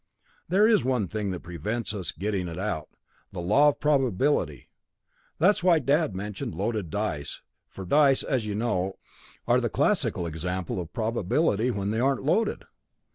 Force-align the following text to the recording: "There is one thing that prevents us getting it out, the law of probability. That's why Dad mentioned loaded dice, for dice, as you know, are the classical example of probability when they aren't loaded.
"There 0.49 0.67
is 0.67 0.83
one 0.83 1.07
thing 1.07 1.29
that 1.29 1.41
prevents 1.43 1.93
us 1.93 2.11
getting 2.11 2.47
it 2.47 2.57
out, 2.57 2.89
the 3.31 3.39
law 3.39 3.69
of 3.69 3.79
probability. 3.79 4.67
That's 5.37 5.61
why 5.61 5.77
Dad 5.77 6.15
mentioned 6.15 6.55
loaded 6.55 6.89
dice, 6.89 7.43
for 7.67 7.85
dice, 7.85 8.23
as 8.23 8.47
you 8.47 8.55
know, 8.55 8.97
are 9.47 9.61
the 9.61 9.69
classical 9.69 10.25
example 10.25 10.81
of 10.81 10.91
probability 10.91 11.69
when 11.69 11.91
they 11.91 11.99
aren't 11.99 12.23
loaded. 12.23 12.65